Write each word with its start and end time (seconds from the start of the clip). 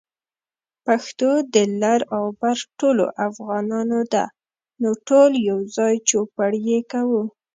پښتو 0.85 1.29
د 1.53 1.55
لر 1.81 1.99
او 2.15 2.25
بر 2.39 2.57
ټولو 2.79 3.05
افغانانو 3.27 3.99
ده، 4.13 4.25
نو 4.81 4.89
ټول 5.07 5.31
يوځای 5.49 5.95
چوپړ 6.09 6.51
يې 6.67 6.79
کوو 6.91 7.23